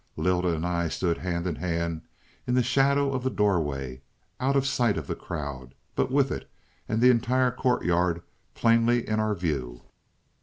[0.17, 2.01] Lylda and I stood hand in hand
[2.47, 4.01] in the shadow of the doorway,
[4.39, 6.49] out of sight of the crowd, but with it
[6.89, 8.23] and the entire courtyard
[8.55, 9.83] plainly in our view.